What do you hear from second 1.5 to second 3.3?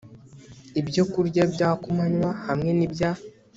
bya kumanywa hamwe nibya